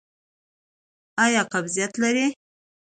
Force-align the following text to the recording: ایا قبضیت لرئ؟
ایا 1.23 1.41
قبضیت 1.53 1.93
لرئ؟ 2.01 2.27